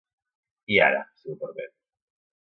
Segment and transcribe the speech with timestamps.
[0.75, 1.75] I ara, si m'ho permet.